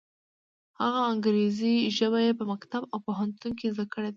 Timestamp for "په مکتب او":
2.39-2.97